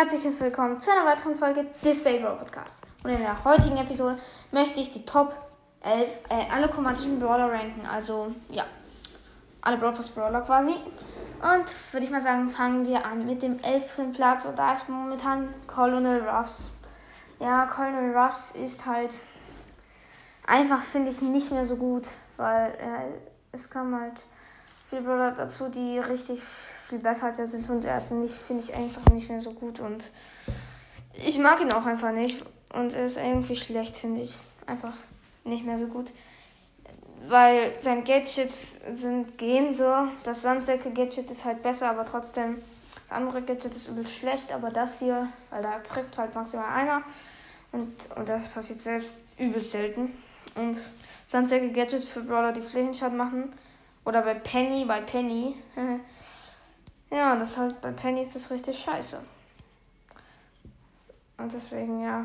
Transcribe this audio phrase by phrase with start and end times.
[0.00, 2.80] herzliches Willkommen zu einer weiteren Folge des Baby Podcasts.
[3.04, 4.16] Und in der heutigen Episode
[4.50, 5.36] möchte ich die Top
[5.82, 7.84] 11, äh, alle chromatischen Brawler ranken.
[7.84, 8.64] Also, ja,
[9.60, 10.70] alle Brawl Brawler quasi.
[10.70, 14.14] Und würde ich mal sagen, fangen wir an mit dem 11.
[14.14, 14.46] Platz.
[14.46, 16.72] Und da ist momentan Colonel Ruffs.
[17.38, 19.18] Ja, Colonel Ruffs ist halt
[20.46, 22.08] einfach, finde ich, nicht mehr so gut,
[22.38, 23.18] weil äh,
[23.52, 24.24] es kam halt
[24.90, 26.40] viele Brawler dazu, die richtig
[26.88, 29.80] viel besser er sind und er ist nicht, finde ich einfach nicht mehr so gut
[29.80, 30.10] und
[31.14, 32.44] ich mag ihn auch einfach nicht
[32.74, 34.36] und er ist irgendwie schlecht, finde ich.
[34.66, 34.94] Einfach
[35.44, 36.12] nicht mehr so gut.
[37.26, 40.08] Weil seine Gadgets sind gehen so.
[40.24, 42.62] Das Sandsäcke-Gadget ist halt besser, aber trotzdem.
[43.08, 47.02] Das andere Gadget ist übel schlecht, aber das hier, weil da trifft halt maximal einer.
[47.72, 50.14] Und, und das passiert selbst übel selten.
[50.54, 50.78] Und
[51.26, 53.52] Sandsäcke-Gadget für Brawler, die Flächenschaden machen.
[54.10, 55.54] Oder bei Penny, bei Penny.
[57.12, 59.18] Ja, das halt bei Penny ist das richtig scheiße.
[61.38, 62.24] Und deswegen, ja,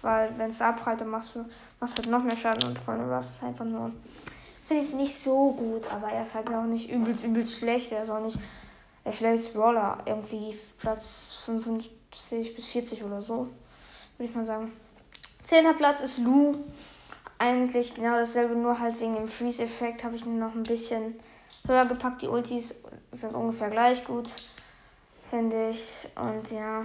[0.00, 1.44] weil, wenn es abprallt, machst du
[1.78, 3.92] machst halt noch mehr Schaden und Colonel Ruffs ist einfach nur.
[4.66, 7.92] Finde ich nicht so gut, aber er ist halt auch nicht übelst, übelst schlecht.
[7.92, 8.38] Er ist auch nicht
[9.04, 9.98] der schlechteste Brawler.
[10.06, 13.48] Irgendwie Platz 55 bis 40 oder so,
[14.16, 14.72] würde ich mal sagen.
[15.44, 16.56] Zehnter Platz ist Lou.
[17.42, 21.18] Eigentlich genau dasselbe, nur halt wegen dem Freeze-Effekt habe ich nur noch ein bisschen
[21.66, 22.20] höher gepackt.
[22.20, 22.74] Die Ultis
[23.12, 24.28] sind ungefähr gleich gut,
[25.30, 26.06] finde ich.
[26.16, 26.84] Und ja.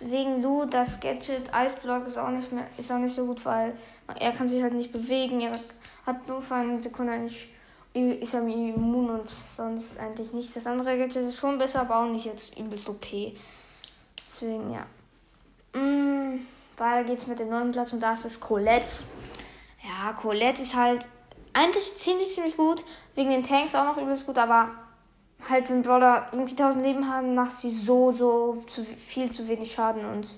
[0.00, 3.72] Wegen Lu, das Gadget Eisblock ist auch nicht mehr, ist auch nicht so gut, weil
[4.18, 5.40] er kann sich halt nicht bewegen.
[5.40, 5.52] Er
[6.04, 7.48] hat nur für eine Sekunde eigentlich
[7.94, 10.52] ist er immun und sonst eigentlich nichts.
[10.52, 13.06] Das andere Gadget ist schon besser, aber auch nicht jetzt übelst OP.
[14.28, 14.86] Deswegen, ja.
[15.80, 16.46] Mm,
[16.80, 19.04] weiter geht's mit dem neuen Platz und da ist es Colette.
[19.82, 21.08] Ja, Colette ist halt
[21.52, 22.84] eigentlich ziemlich, ziemlich gut.
[23.14, 24.70] Wegen den Tanks auch noch übelst gut, aber
[25.48, 29.72] halt, wenn Brawler irgendwie 1000 Leben haben, macht sie so, so zu, viel zu wenig
[29.72, 30.28] Schaden und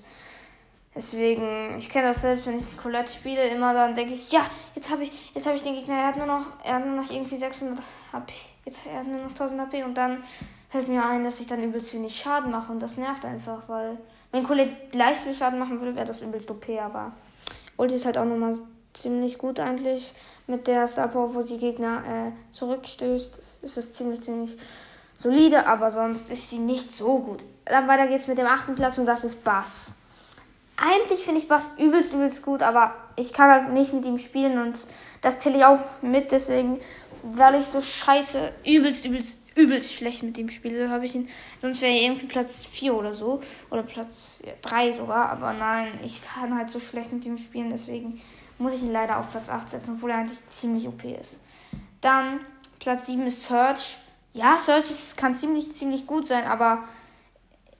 [0.95, 4.45] deswegen, ich kenne das selbst, wenn ich Colette spiele, immer dann denke ich, ja,
[4.75, 6.95] jetzt habe ich, jetzt habe ich den Gegner, er hat nur noch, er hat nur
[6.95, 7.79] noch irgendwie 600
[8.11, 8.33] HP,
[8.65, 10.23] jetzt er hat nur noch 1000 HP und dann
[10.69, 13.97] fällt mir ein, dass ich dann übelst wenig Schaden mache und das nervt einfach, weil
[14.33, 17.13] wenn Colette gleich viel Schaden machen würde, wäre das übelst OP, aber
[17.77, 18.57] Ulti ist halt auch nochmal
[18.93, 20.11] ziemlich gut eigentlich
[20.47, 23.39] mit der Star Power, wo sie Gegner äh, zurückstößt.
[23.61, 24.57] Ist es ziemlich, ziemlich
[25.17, 27.45] solide, aber sonst ist sie nicht so gut.
[27.65, 29.93] Dann weiter geht's mit dem achten Platz und das ist Bass.
[30.77, 34.59] Eigentlich finde ich Bass übelst, übelst gut, aber ich kann halt nicht mit ihm spielen
[34.59, 34.75] und
[35.21, 36.81] das zähle ich auch mit, deswegen,
[37.21, 41.29] weil ich so scheiße, übelst, übelst, übelst schlecht mit ihm spiele, habe ich ihn.
[41.61, 43.41] Sonst wäre er irgendwie Platz 4 oder so.
[43.69, 45.29] Oder Platz 3 ja, sogar.
[45.29, 48.21] Aber nein, ich kann halt so schlecht mit ihm spielen, deswegen
[48.57, 51.39] muss ich ihn leider auf Platz 8 setzen, obwohl er eigentlich ziemlich OP ist.
[52.01, 52.39] Dann
[52.79, 53.97] Platz 7 ist Search.
[54.33, 56.83] Ja, Search kann ziemlich, ziemlich gut sein, aber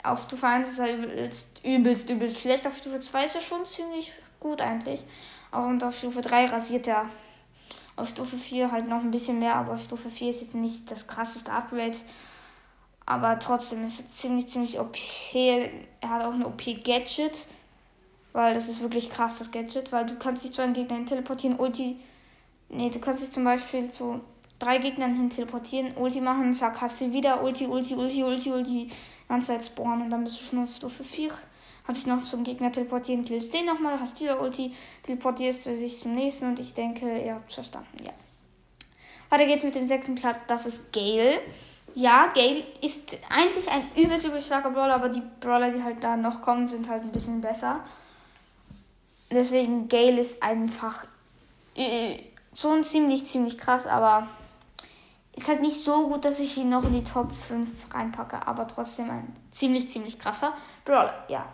[0.03, 2.67] auf Stufe 1 ist er übelst, übelst, übelst schlecht.
[2.67, 5.03] Auf Stufe 2 ist er schon ziemlich gut eigentlich.
[5.51, 7.09] Und auf Stufe 3 rasiert er.
[7.95, 10.89] Auf Stufe 4 halt noch ein bisschen mehr, aber auf Stufe 4 ist jetzt nicht
[10.89, 11.97] das krasseste Upgrade.
[13.05, 14.97] Aber trotzdem ist er ziemlich, ziemlich OP.
[15.33, 15.69] Er
[16.09, 17.47] hat auch eine OP-Gadget.
[18.33, 21.05] Weil das ist wirklich krass, das Gadget, weil du kannst dich zu einem Gegner hin
[21.05, 21.97] teleportieren, Ulti.
[22.69, 24.21] Nee, du kannst dich zum Beispiel zu
[24.57, 28.89] drei Gegnern hin teleportieren, Ulti machen, zack, hast du wieder Ulti, Ulti, Ulti, Ulti, Ulti,
[29.27, 31.31] ganze Zeit spawnen und dann bist du schon auf Stufe 4.
[31.85, 34.73] Hast dich noch zum Gegner teleportieren, killst den nochmal, hast wieder Ulti,
[35.03, 38.11] teleportierst du dich zum nächsten und ich denke, ihr habt verstanden, ja.
[39.29, 41.39] Weiter geht's mit dem sechsten Platz, das ist Gale.
[41.95, 46.15] Ja, Gale ist eigentlich ein übelst, übelst starker Brawler, aber die Brawler, die halt da
[46.15, 47.81] noch kommen, sind halt ein bisschen besser.
[49.31, 51.05] Deswegen Gale ist einfach
[51.75, 52.19] äh,
[52.55, 54.27] schon ziemlich, ziemlich krass, aber
[55.35, 58.67] ist halt nicht so gut, dass ich ihn noch in die Top 5 reinpacke, aber
[58.67, 60.53] trotzdem ein ziemlich, ziemlich krasser
[60.85, 61.25] Brawler.
[61.27, 61.45] Ja.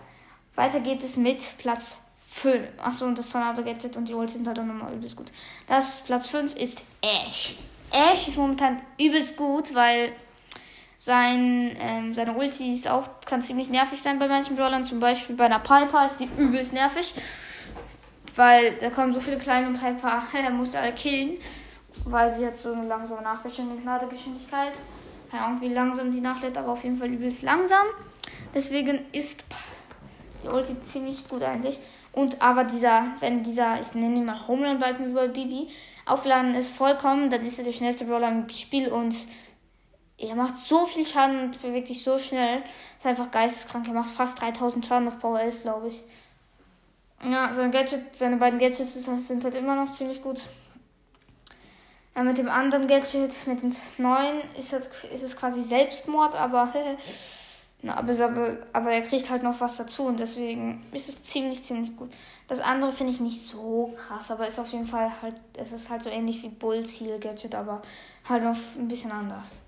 [0.60, 2.60] Weiter geht es mit Platz 5.
[2.84, 5.32] Achso, und das Tornado Gadget und die Ult sind halt auch nochmal übelst gut.
[5.70, 7.56] Das Platz 5 ist Ash.
[7.94, 10.12] Ash ist momentan übelst gut, weil
[10.98, 14.84] sein, ähm, seine Ulti ist auch, kann ziemlich nervig sein bei manchen Brawlern.
[14.84, 17.14] Zum Beispiel bei einer Piper ist die übelst nervig.
[18.36, 21.38] Weil da kommen so viele kleine Piper, er musste alle killen.
[22.04, 24.74] Weil sie hat so eine langsame Nachladegeschwindigkeit.
[25.32, 27.86] Keine Ahnung, wie langsam die nachlädt, aber auf jeden Fall übelst langsam.
[28.54, 29.46] Deswegen ist
[30.44, 31.80] die Ulti ziemlich gut eigentlich.
[32.12, 35.70] Und aber dieser, wenn dieser, ich nenne ihn mal Homeland-Balken über Bibi,
[36.06, 39.16] aufladen ist vollkommen, dann ist er der schnellste Brawler im Spiel und
[40.18, 42.64] er macht so viel Schaden und bewegt sich so schnell.
[42.98, 43.88] Ist einfach geisteskrank.
[43.88, 46.04] Er macht fast 3000 Schaden auf Power 11, glaube ich.
[47.24, 50.42] Ja, sein Gadget, seine beiden Gadgets sind halt immer noch ziemlich gut.
[52.16, 56.74] Ja, mit dem anderen Gadget, mit dem neuen, ist, das, ist es quasi Selbstmord, aber
[57.82, 61.64] Na, aber, aber, aber er kriegt halt noch was dazu und deswegen ist es ziemlich,
[61.64, 62.12] ziemlich gut.
[62.50, 65.90] Das andere finde ich nicht so krass, aber ist auf jeden Fall halt, es ist
[65.90, 67.82] halt so ähnlich wie Bulls Heal Gadget, aber
[68.28, 69.62] halt noch ein bisschen anders.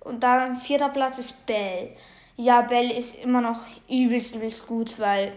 [0.00, 1.94] Und dann vierter Platz ist Bell.
[2.36, 5.32] Ja, Bell ist immer noch übelst, übelst gut, weil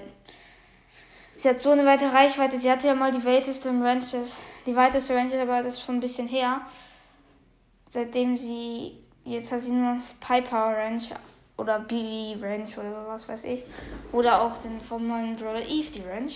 [1.36, 2.58] sie hat so eine weite Reichweite.
[2.58, 6.02] Sie hatte ja mal die weiteste Ranges, die weiteste Range, aber das ist schon ein
[6.02, 6.62] bisschen her.
[7.90, 11.02] Seitdem sie, jetzt hat sie nur Piper Range
[11.58, 13.66] oder BB Range oder was weiß ich.
[14.12, 16.32] Oder auch den vom neuen Brawler Eve die Range.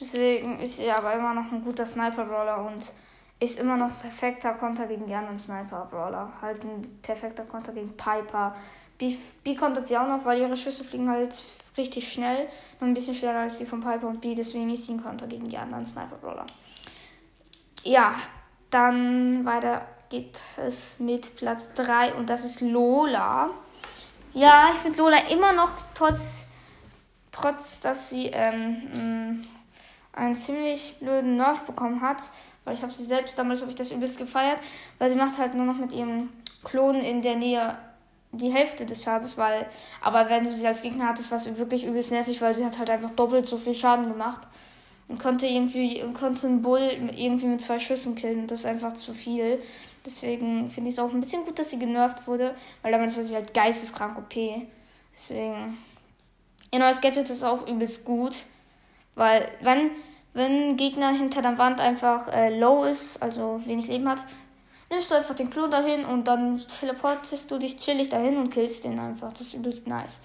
[0.00, 2.92] Deswegen ist sie aber immer noch ein guter Sniper-Brawler und
[3.40, 6.32] ist immer noch perfekter Konter gegen die anderen Sniper-Brawler.
[6.40, 8.54] Halt ein perfekter Konter gegen Piper.
[8.98, 11.34] B kontert sie auch noch, weil ihre Schüsse fliegen halt
[11.76, 12.48] richtig schnell.
[12.80, 14.34] Nur ein bisschen schneller als die von Piper und B.
[14.34, 16.46] Deswegen ist sie ein Konter gegen die anderen Sniper-Brawler.
[17.84, 18.14] Ja,
[18.70, 23.50] dann weiter geht es mit Platz 3 und das ist Lola.
[24.34, 26.44] Ja, ich finde Lola immer noch trotz,
[27.32, 29.44] trotz dass sie ähm,
[30.12, 32.18] einen ziemlich blöden Nerf bekommen hat,
[32.64, 34.58] weil ich habe sie selbst, damals habe ich das übelst gefeiert,
[34.98, 36.28] weil sie macht halt nur noch mit ihrem
[36.64, 37.78] Klon in der Nähe
[38.32, 39.66] die Hälfte des Schadens, weil,
[40.02, 42.78] aber wenn du sie als Gegner hattest, war es wirklich übelst nervig, weil sie hat
[42.78, 44.42] halt einfach doppelt so viel Schaden gemacht
[45.08, 46.80] und konnte irgendwie, konnte einen Bull
[47.16, 49.62] irgendwie mit zwei Schüssen killen das ist einfach zu viel.
[50.04, 53.22] Deswegen finde ich es auch ein bisschen gut, dass sie genervt wurde, weil damals war
[53.22, 54.34] sie halt geisteskrank OP.
[55.14, 55.78] Deswegen,
[56.70, 58.34] ihr neues Gadget ist auch übelst gut,
[59.14, 59.90] weil wenn
[60.34, 64.24] wenn Gegner hinter der Wand einfach äh, low ist, also wenig Leben hat,
[64.90, 68.84] nimmst du einfach den Klo dahin und dann teleportest du dich chillig dahin und killst
[68.84, 69.32] den einfach.
[69.32, 70.22] Das ist übelst nice.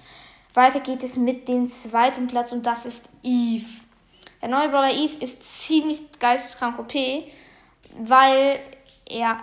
[0.54, 3.66] Weiter geht es mit dem zweiten Platz und das ist Eve.
[4.42, 6.94] Der neue Brawler Eve ist ziemlich geisteskrank OP,
[7.98, 8.60] weil
[9.10, 9.40] er,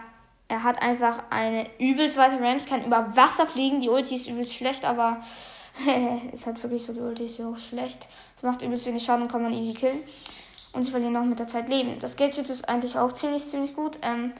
[0.51, 3.81] er hat einfach eine übelst weite Range, kann über Wasser fliegen.
[3.81, 5.23] Die Ulti ist übelst schlecht, aber
[6.33, 8.01] ist halt wirklich so, die Ulti ist auch schlecht.
[8.35, 10.01] Das macht übelst wenig Schaden und kann man easy killen
[10.73, 11.99] und sie verlieren auch mit der Zeit Leben.
[12.01, 13.99] Das Gadget ist eigentlich auch ziemlich, ziemlich gut.
[14.03, 14.33] Ähm,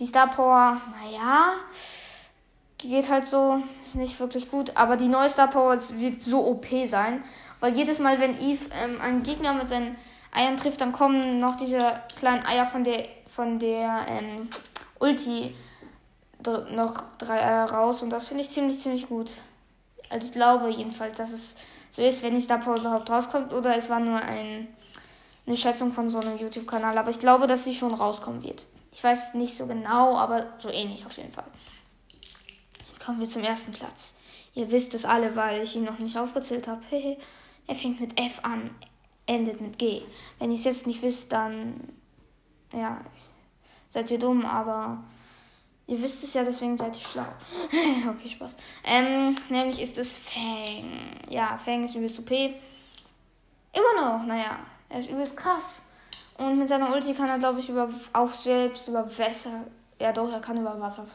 [0.00, 1.54] die Star Power, naja,
[2.78, 4.72] geht halt so, ist nicht wirklich gut.
[4.76, 7.22] Aber die neue Star Power wird so OP sein,
[7.60, 9.96] weil jedes Mal, wenn Eve ähm, einen Gegner mit seinen
[10.32, 14.48] Eiern trifft, dann kommen noch diese kleinen Eier von der, von der ähm,
[15.00, 15.54] Ulti
[16.70, 19.30] noch drei Eier raus und das finde ich ziemlich, ziemlich gut.
[20.08, 21.56] Also ich glaube jedenfalls, dass es
[21.90, 24.68] so ist, wenn die Star Power überhaupt rauskommt oder es war nur ein
[25.48, 28.66] eine Schätzung von so einem YouTube-Kanal, aber ich glaube, dass sie schon rauskommen wird.
[28.92, 31.46] Ich weiß nicht so genau, aber so ähnlich auf jeden Fall.
[33.04, 34.14] Kommen wir zum ersten Platz.
[34.54, 36.82] Ihr wisst es alle, weil ich ihn noch nicht aufgezählt habe.
[37.66, 38.70] er fängt mit F an,
[39.26, 40.02] endet mit G.
[40.38, 41.80] Wenn ihr es jetzt nicht wisst, dann
[42.74, 43.00] ja,
[43.88, 44.98] seid ihr dumm, aber
[45.86, 47.26] ihr wisst es ja, deswegen seid ihr schlau.
[48.10, 48.56] okay, Spaß.
[48.84, 51.18] Ähm, nämlich ist es Fang.
[51.28, 52.30] Ja, Fang ist übelst OP.
[52.30, 54.58] Immer noch, naja,
[54.88, 55.84] er ist übelst krass.
[56.38, 59.64] Und mit seiner Ulti kann er, glaube ich, über, auch selbst über Wasser.
[60.00, 61.06] Ja, doch, er kann über Wasser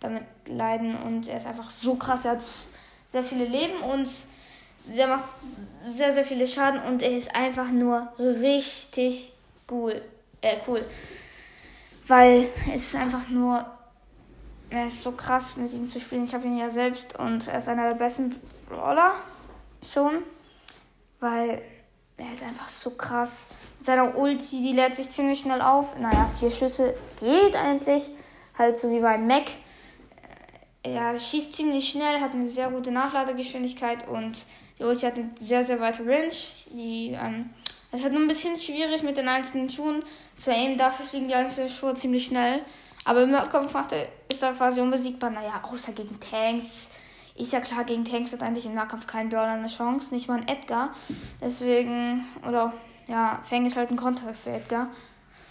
[0.00, 0.96] damit leiden.
[0.96, 2.24] Und er ist einfach so krass.
[2.24, 2.44] Er hat
[3.08, 4.08] sehr viele Leben und
[4.96, 5.24] er macht
[5.94, 6.82] sehr, sehr viele Schaden.
[6.82, 9.32] Und er ist einfach nur richtig
[9.70, 10.02] cool.
[10.40, 10.84] Äh, cool.
[12.06, 13.64] Weil es ist einfach nur.
[14.70, 16.24] Er ist so krass mit ihm zu spielen.
[16.24, 18.34] Ich habe ihn ja selbst und er ist einer der besten
[18.68, 19.12] Brawler.
[19.86, 20.22] Schon.
[21.20, 21.60] Weil
[22.16, 23.48] er ist einfach so krass.
[23.78, 25.98] Mit seiner Ulti, die lädt sich ziemlich schnell auf.
[25.98, 28.08] Naja, vier Schüsse geht eigentlich.
[28.56, 29.44] Halt so wie beim Mac.
[30.82, 34.46] Er schießt ziemlich schnell, hat eine sehr gute Nachladegeschwindigkeit und
[34.78, 36.34] die Ulti hat eine sehr, sehr weite Range.
[36.72, 37.50] Die, ähm,
[37.92, 40.02] es ist halt nur ein bisschen schwierig mit den einzelnen Schuhen
[40.36, 40.78] zu aimen.
[40.78, 42.62] Dafür fliegen die einzelnen Schuhe ziemlich schnell.
[43.04, 43.74] Aber im Nahkampf
[44.30, 45.28] ist er quasi unbesiegbar.
[45.28, 46.88] Naja, außer gegen Tanks.
[47.34, 50.40] Ist ja klar, gegen Tanks hat eigentlich im Nahkampf kein Brawler eine Chance, nicht mal
[50.40, 50.94] ein Edgar.
[51.40, 52.72] Deswegen, oder
[53.08, 54.88] ja, Fang ist halt ein Konter für Edgar.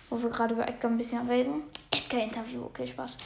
[0.10, 1.62] Wo wir gerade über Edgar ein bisschen reden.
[1.92, 3.18] Edgar-Interview, okay, Spaß.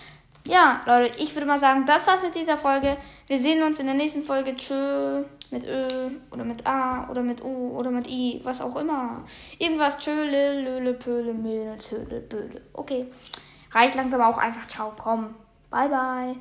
[0.48, 2.98] Ja, Leute, ich würde mal sagen, das war's mit dieser Folge.
[3.28, 4.56] Wir sehen uns in der nächsten Folge.
[4.56, 5.24] Tschö.
[5.52, 5.82] Mit Ö
[6.32, 9.24] oder mit A oder mit U oder mit I, was auch immer.
[9.60, 9.98] Irgendwas.
[10.00, 12.62] Tschö, löle, pöle, möle, töle, böle.
[12.74, 13.08] Okay.
[13.72, 14.68] Reicht langsam auch einfach.
[14.68, 15.36] Ciao, komm.
[15.70, 16.36] Bye, bye.